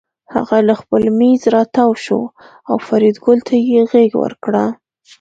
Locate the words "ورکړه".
4.23-4.63